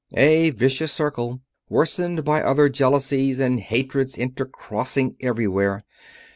A 0.17 0.49
vicious 0.49 0.91
circle, 0.91 1.41
worsened 1.69 2.25
by 2.25 2.41
other 2.41 2.69
jealousies 2.69 3.39
and 3.39 3.59
hatreds 3.59 4.15
intercrossing 4.17 5.15
everywhere. 5.19 5.83